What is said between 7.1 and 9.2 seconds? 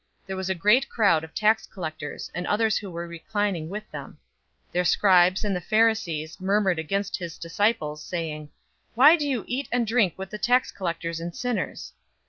his disciples, saying, "Why